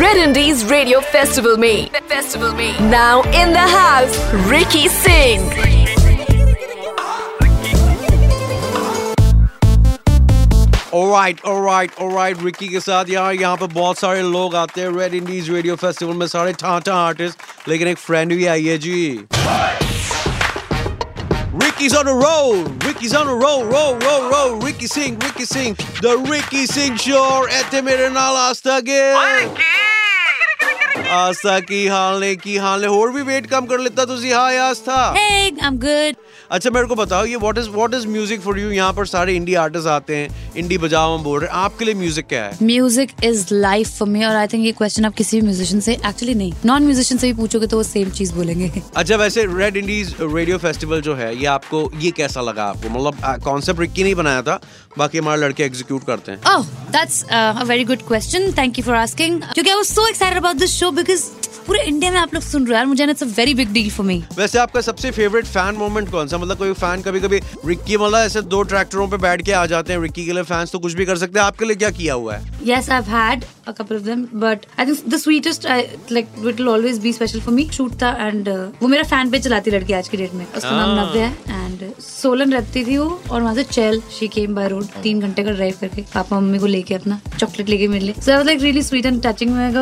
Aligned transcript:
Red 0.00 0.16
Indies 0.16 0.64
Radio 0.64 1.00
Festival 1.02 1.58
me. 1.58 1.90
Festival 2.06 2.54
me. 2.54 2.72
Now 2.78 3.20
in 3.40 3.52
the 3.52 3.66
house, 3.76 4.16
Ricky 4.48 4.88
Singh. 4.88 5.68
Ricky 12.42 12.68
के 12.68 12.80
साथ 12.80 13.10
यार 13.10 13.34
यहाँ 13.34 13.56
पे 13.56 13.66
बहुत 13.74 13.98
सारे 13.98 14.22
लोग 14.22 14.54
आते 14.56 14.80
हैं 14.80 14.88
रेड 14.98 15.14
इंडीज 15.14 15.50
रेडियो 15.50 15.76
फेस्टिवल 15.76 16.14
में 16.16 16.26
सारे 16.26 16.52
ठाटा 16.60 16.94
आर्टिस्ट 17.06 17.68
लेकिन 17.68 17.88
एक 17.88 17.98
फ्रेंड 17.98 18.32
भी 18.32 18.46
आई 18.46 18.64
है 18.64 18.78
जी! 18.78 18.98
Ricky's 21.60 21.94
on 21.94 22.06
the 22.06 22.14
road. 22.14 22.84
Ricky's 22.84 23.14
on 23.14 23.26
the 23.26 23.34
road. 23.34 23.70
Roll, 23.70 23.96
roll, 23.98 24.30
roll. 24.30 24.60
Ricky 24.60 24.86
Singh. 24.86 25.18
Ricky 25.18 25.44
Singh. 25.44 25.74
The 26.02 26.18
Ricky 26.28 26.66
Singh 26.66 26.96
Show. 26.96 27.46
Etimir 27.50 28.06
and 28.06 28.16
Alastair. 28.16 28.82
Ricky! 28.82 29.77
ਆਸਾ 31.12 31.58
ਕੀ 31.60 31.88
ਹਾਲ 31.88 32.18
ਨੇ 32.20 32.34
ਕੀ 32.36 32.58
ਹਾਲ 32.58 32.80
ਨੇ 32.80 32.86
ਹੋਰ 32.86 33.10
ਵੀ 33.12 33.22
ਵੇਟ 33.22 33.46
ਕਮ 33.46 33.66
ਕਰ 33.66 33.78
ਲਿੱਤਾ 33.78 34.04
ਤੁਸੀਂ 34.06 34.32
हाय 34.32 34.56
आस्था। 34.60 34.96
हे 35.14 35.28
आई 35.36 35.52
एम 35.68 35.76
गुड 35.84 36.24
अच्छा 36.56 36.70
मेरे 36.74 36.88
को 36.90 36.96
बताओ 36.98 37.24
ये 37.28 37.38
what 37.40 37.58
is 37.58 37.66
what 37.70 37.94
is 37.94 38.04
music 38.08 38.40
for 38.42 38.58
you 38.58 38.68
यहाँ 38.70 38.92
पर 38.92 39.06
सारे 39.08 39.32
इंडी 39.36 39.54
आर्टिस्ट 39.62 39.88
आते 39.88 40.16
हैं 40.16 40.52
इंडी 40.56 40.76
बजाओ 40.78 41.08
हम 41.14 41.24
बोल 41.24 41.40
रहे 41.40 41.48
हैं। 41.48 41.56
आपके 41.60 41.88
लिए 41.88 41.96
म्यूज़िक 42.02 42.26
क्या 42.28 42.44
है? 42.44 42.52
Music 42.62 43.10
is 43.24 43.42
life 43.64 43.90
for 43.98 44.08
me 44.08 44.24
और 44.24 44.36
आई 44.36 44.46
थिंक 44.52 44.64
ये 44.66 44.72
क्वेश्चन 44.78 45.08
आप 45.08 45.14
किसी 45.14 45.40
भी 45.40 45.46
म्यूजिशियन 45.46 45.80
से 45.88 45.96
एक्चुअली 46.02 46.34
नहीं 46.34 46.52
नॉन 46.70 46.86
म्यूजिशियन 46.86 47.20
से 47.20 47.32
भी 47.32 47.36
पूछोगे 47.40 47.66
तो 47.66 47.76
वो 47.76 47.86
सेम 47.90 48.10
चीज़ 48.20 48.32
बोलेंगे। 48.34 48.70
अच्छा 48.94 49.16
वैसे 49.16 49.44
रेड 49.52 49.76
इंडीज 49.76 50.14
रेडियो 50.22 50.58
फेस्टिवल 50.58 51.02
जो 51.08 51.16
है 51.16 51.30
ये 51.34 51.46
आपको 51.56 51.82
ये 52.06 52.10
कैसा 52.20 52.46
लगा 52.50 52.64
आपको? 52.66 52.88
मतलब 52.88 53.44
कॉन्सेप्ट 53.44 53.80
रिक्की 53.80 54.02
नहीं 54.02 54.14
बनाया 54.14 54.42
था 54.42 54.58
बाकी 54.98 55.18
हमारे 55.18 55.40
लड़के 55.42 55.64
एग्जीक्यूट 55.64 56.06
करते 56.06 56.32
हैं। 56.32 56.54
ओह 56.54 56.64
that's 56.96 57.22
a 57.24 57.64
very 57.64 57.84
good 57.84 58.06
question 58.08 58.50
thank 58.54 58.78
you 58.78 58.84
for 58.84 58.96
asking 58.96 59.38
क्योंकि 59.44 59.70
I 59.70 59.76
was 59.76 59.92
so 59.92 60.08
excited 60.08 60.38
about 60.38 60.64
this 60.64 60.78
show 60.78 60.87
because 60.92 61.47
पूरे 61.68 61.80
इंडिया 61.84 62.10
में 62.12 62.18
आप 62.18 62.34
लोग 62.34 62.42
सुन 62.42 62.62
रहे 62.62 62.70
हो 62.70 62.76
यार 62.76 62.86
मुझे 62.86 63.04
it's 63.04 63.22
a 63.22 63.26
very 63.36 63.54
big 63.54 63.72
deal 63.72 63.90
for 63.90 64.06
me 64.06 64.22
वैसे 64.36 64.58
आपका 64.58 64.80
सबसे 64.80 65.10
फेवरेट 65.10 65.46
फ़ैन 65.46 65.74
मोमेंट 65.76 66.10
कौन 66.10 66.28
सा? 66.28 66.38
मतलब 66.38 66.58
कोई 66.58 66.72
फ़ैन 66.72 67.02
कभी 67.02 67.20
कभी 67.20 67.40
रिक्की 67.66 67.96
मतलब 67.96 68.18
ऐसे 68.18 68.42
दो 68.54 68.62
ट्रैक्टरों 68.70 69.08
पे 69.08 69.16
बैठ 69.24 69.42
के 69.46 69.52
आ 69.52 69.64
जाते 69.72 69.92
हैं 69.92 70.00
रिक्की 70.02 70.24
के 70.26 70.32
लिए 70.32 70.42
फैंस 70.52 70.72
तो 70.72 70.78
कुछ 70.78 70.94
भी 70.94 71.06
कर 71.06 71.18
सकते 71.18 71.38
हैं। 71.38 71.46
आपके 71.46 71.64
लिए 71.64 71.76
क्या 71.76 71.90
किया 71.98 72.14
हुआ 72.14 72.34
है? 72.36 72.56
Yes, 72.68 72.88
I've 72.94 73.10
had 73.14 73.44
a 73.66 73.74
couple 73.80 73.98
of 73.98 74.06
them, 74.06 74.22
but 74.44 74.64
I 74.78 74.86
think 74.88 75.10
the 75.12 75.18
sweetest, 75.24 75.66
I 75.74 75.78
like, 76.16 76.30
it 76.52 76.58
will 76.60 76.70
always 76.74 76.98
be 77.04 77.12
special 77.18 77.44
for 77.46 77.54
me. 77.58 77.66
Shoot 77.76 77.94
था 78.02 78.12
and 78.28 78.48
uh, 78.48 78.56
वो 78.82 78.88
मेरा 78.88 79.02
फ़ैन 79.10 79.30
पेज 79.30 79.44
चलाती 79.44 79.70
लड़की 79.70 79.92
आज 80.00 80.08
की 80.08 80.16
डेट 80.16 80.34
में। 80.34 80.44
उसका 80.46 80.70
नाम 80.70 80.88
Ah. 80.88 80.96
नव्या 80.98 81.26
है 81.26 81.64
एंड 81.64 81.84
सोलन 82.02 82.52
रहती 82.52 82.84
थी 82.84 82.96
वो 82.96 83.08
और 83.30 83.42
वहाँ 83.42 83.54
से 83.54 83.64
चेल 83.64 84.00
शी 84.18 84.28
केम 84.36 84.54
बाय 84.54 84.68
रोड 84.68 84.84
तीन 85.02 85.20
घंटे 85.20 85.42
का 85.44 85.50
ड्राइव 85.50 85.74
करके 85.80 86.02
पापा 86.14 86.40
मम्मी 86.40 86.58
को 86.58 86.66
लेके 86.66 86.94
अपना 86.94 87.20
चॉकलेट 87.38 87.68
लेके 87.68 87.88
मेरे 87.88 88.04
लिए। 88.04 88.14
So 88.26 88.42
like 88.42 88.62
really 88.62 88.82
sweet 88.82 89.06
and 89.06 89.22
touching 89.26 89.50
में 89.54 89.72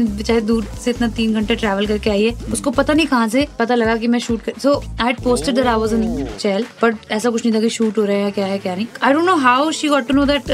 बेचारे 0.00 0.40
दूर 0.50 0.66
से 0.84 0.90
इतना 0.90 1.08
तीन 1.18 1.27
घंटे 1.34 1.56
ट्रैवल 1.56 1.86
करके 1.86 2.10
आई 2.10 2.24
है। 2.24 2.52
उसको 2.52 2.70
पता 2.70 2.94
नहीं 2.94 3.06
कहाँ 3.06 3.28
से 3.28 3.46
पता 3.58 3.74
लगा 3.74 3.96
कि 3.96 4.08
मैं 4.08 4.18
शूट 4.18 4.42
कर 4.42 4.58
so 4.62 4.74
I 5.00 5.12
posted 5.24 5.54
that 5.54 5.66
I 5.66 5.76
was 5.76 5.92
in 5.94 6.26
Chail 6.38 6.66
but 6.82 6.96
ऐसा 7.10 7.30
कुछ 7.30 7.44
नहीं 7.44 7.54
था 7.54 7.60
कि 7.60 7.70
शूट 7.70 7.98
हो 7.98 8.04
रहा 8.04 8.16
है 8.16 8.30
क्या 8.30 8.46
है 8.46 8.58
क्या 8.58 8.74
नहीं। 8.74 8.86
I 9.02 9.12
don't 9.12 9.24
know 9.24 9.34
how 9.36 9.70
she 9.70 9.88
got 9.88 10.08
to 10.08 10.14
know 10.14 10.24
that 10.26 10.50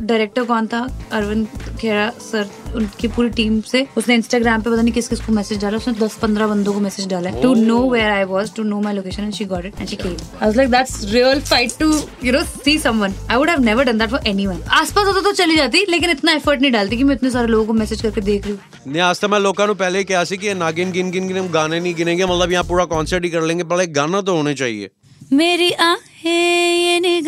director 0.00 0.44
कौन 0.44 0.66
था? 0.66 0.80
अरविंद 1.12 1.46
खेरा 1.80 2.08
सर 2.22 2.48
उनकी 2.76 3.08
पूरी 3.08 3.28
टीम 3.30 3.60
से 3.62 3.86
उसने 3.96 4.14
इंस्टाग्राम 4.14 4.62
पे 4.62 4.70
पता 4.70 4.82
नहीं 4.82 4.92
किस 4.94 5.08
किस 5.08 5.20
को 5.20 5.32
मैसेज 5.32 5.60
डाला 5.62 5.76
उसने 5.76 5.94
दस 5.96 6.14
पंद्रह 6.22 6.46
बंदों 6.46 6.72
को 6.72 6.80
मैसेज 6.80 7.06
डाला। 7.08 7.30
To 7.42 7.54
know 7.54 7.78
where 7.90 8.10
I 8.10 8.24
was 8.24 8.52
to 8.56 8.62
know 8.62 8.80
my 8.80 8.94
location 8.94 9.24
and 9.24 9.32
she 9.34 9.44
got 9.44 9.64
it 9.66 9.80
and 9.80 9.88
she 9.88 9.96
came 9.96 10.16
I 10.42 10.52
like 10.54 10.70
that's 10.70 11.04
real 11.12 11.40
fight 11.42 11.72
to 11.80 11.92
you 12.24 12.32
know 12.32 12.42
see 12.44 12.78
someone 12.78 13.14
I 13.30 13.36
would 13.36 13.50
have 13.50 13.62
never 13.64 13.84
done 13.84 13.98
that 13.98 14.10
for 14.10 14.26
anyone 14.28 14.62
आसपास 14.80 15.06
होता 15.06 15.20
तो 15.20 15.32
चली 15.34 15.56
जाती 15.56 15.84
लेकिन 15.88 16.10
इतना 16.10 16.32
effort 16.32 16.60
नहीं 16.60 16.72
डालती 16.72 16.96
कि 16.96 17.04
मैं 17.04 17.14
इतने 17.14 17.30
सारे 17.30 17.46
लोगों 17.46 17.66
को 17.66 17.72
मैसेज 17.72 18.02
करके 18.02 18.20
देख 18.22 18.46
रही 18.46 18.52
हूँ 18.52 18.92
नहीं 18.92 19.02
आज 19.02 19.20
तक 19.20 19.28
मैं 19.30 19.38
लोगों 19.40 19.66
को 19.66 19.74
पहले 19.74 20.04
क्या 20.04 20.24
सी 20.24 20.36
कि 20.36 20.54
नागिन 20.56 20.92
गिन 20.92 21.10
गिन 21.10 21.28
गिन 21.28 21.38
हम 21.38 21.48
गाने 21.50 21.80
नहीं 21.80 21.94
गिनेंगे 21.94 22.24
मतलब 22.24 22.52
यहाँ 22.52 22.64
पूरा 22.64 22.84
कॉन्सर्ट 22.86 23.24
ही 23.24 23.30
कर 23.30 23.42
लेंगे 23.42 23.64
पहले 23.64 23.86
गाना 23.94 24.20
तो 24.20 24.36
होने 24.36 24.54
चाहिए। 24.54 24.90
मेरी 25.32 25.70
आहें 25.72 26.24
ये 26.24 26.98
नहीं 27.00 27.22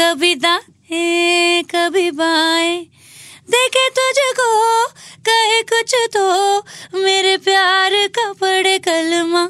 कभी 0.00 0.34
दाएँ 0.44 1.62
कभी 1.74 2.10
बाए। 2.10 2.76
देखे 3.50 3.88
तुझको 3.96 4.50
कहे 5.28 5.62
कुछ 5.72 5.94
तो। 6.16 7.02
मेरे 7.02 7.36
प्यार 7.44 7.92
का 8.18 8.32
पड़े 8.40 8.78
कलमा 8.88 9.48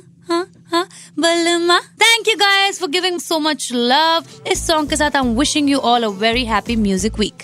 thank 2.03 2.28
you 2.28 2.34
guys 2.38 2.78
for 2.81 2.88
giving 2.91 3.19
so 3.20 3.38
much 3.38 3.69
love 3.75 4.25
इस 4.53 4.66
सॉन्ग 4.66 4.91
के 4.91 4.97
साथ 4.97 5.16
I 5.16 5.26
am 5.26 5.34
wishing 5.38 5.70
you 5.70 5.78
all 5.91 6.03
a 6.03 6.09
very 6.22 6.44
happy 6.44 6.76
music 6.76 7.19
week 7.19 7.43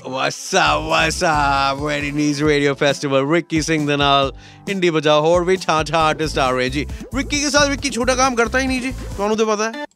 very 1.83 2.13
nice 2.13 2.41
radio 2.43 2.75
festival 2.75 3.33
Ricky 3.35 3.63
Singh 3.63 3.87
Danal 3.87 4.33
indie 4.71 4.91
बजाओ 4.91 5.33
और 5.33 5.45
भी 5.45 5.57
छाछा 5.57 5.99
आर्टिस्ट 5.99 6.39
आ 6.39 6.51
रहे 6.51 6.71
जी 6.71 6.87
रिक्की 7.15 7.41
के 7.43 7.51
साथ 7.51 7.69
रिक्की 7.71 7.91
छोटा 7.91 8.15
काम 8.15 8.35
करता 8.35 8.59
ही 8.59 8.67
नहीं 8.67 8.81
जी। 8.81 8.91
कौन 9.17 9.35
तो 9.37 9.47
पता 9.47 9.79
है? 9.79 9.88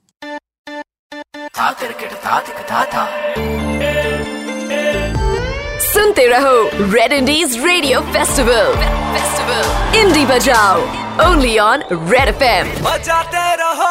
सुनते 5.92 6.26
रहो 6.32 6.54
Red 6.94 7.12
Indies 7.18 7.54
Radio 7.66 8.00
Festival 8.16 8.72
Festival 9.16 9.68
Indie 10.00 10.26
बजाओ 10.30 10.80
Only 11.26 11.52
on 11.66 11.84
Red 12.12 12.32
FM 12.34 12.72
बजाते 12.88 13.44
रहो 13.62 13.90